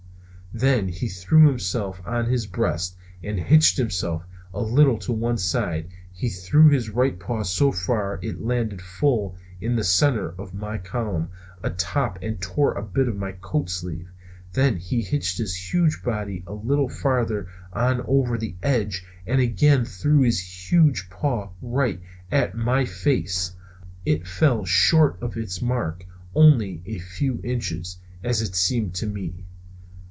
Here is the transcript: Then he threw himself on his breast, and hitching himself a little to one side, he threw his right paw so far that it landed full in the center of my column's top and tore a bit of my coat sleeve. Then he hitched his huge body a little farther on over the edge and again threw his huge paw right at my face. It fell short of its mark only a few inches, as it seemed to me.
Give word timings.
Then 0.53 0.89
he 0.89 1.07
threw 1.07 1.47
himself 1.47 2.01
on 2.05 2.25
his 2.25 2.45
breast, 2.45 2.97
and 3.23 3.39
hitching 3.39 3.83
himself 3.85 4.25
a 4.53 4.61
little 4.61 4.97
to 4.97 5.13
one 5.13 5.37
side, 5.37 5.87
he 6.11 6.27
threw 6.27 6.67
his 6.67 6.89
right 6.89 7.17
paw 7.17 7.43
so 7.43 7.71
far 7.71 8.19
that 8.21 8.27
it 8.27 8.41
landed 8.43 8.81
full 8.81 9.37
in 9.61 9.77
the 9.77 9.85
center 9.85 10.35
of 10.37 10.53
my 10.53 10.77
column's 10.77 11.29
top 11.77 12.19
and 12.21 12.41
tore 12.41 12.73
a 12.73 12.83
bit 12.83 13.07
of 13.07 13.15
my 13.15 13.31
coat 13.31 13.69
sleeve. 13.69 14.11
Then 14.51 14.75
he 14.75 15.01
hitched 15.01 15.37
his 15.37 15.55
huge 15.73 16.03
body 16.03 16.43
a 16.45 16.51
little 16.53 16.89
farther 16.89 17.47
on 17.71 18.01
over 18.05 18.37
the 18.37 18.57
edge 18.61 19.05
and 19.25 19.39
again 19.39 19.85
threw 19.85 20.19
his 20.23 20.41
huge 20.69 21.09
paw 21.09 21.49
right 21.61 22.01
at 22.29 22.55
my 22.57 22.83
face. 22.83 23.53
It 24.05 24.27
fell 24.27 24.65
short 24.65 25.17
of 25.21 25.37
its 25.37 25.61
mark 25.61 26.05
only 26.35 26.83
a 26.85 26.99
few 26.99 27.39
inches, 27.41 27.99
as 28.21 28.41
it 28.41 28.53
seemed 28.53 28.93
to 28.95 29.07
me. 29.07 29.45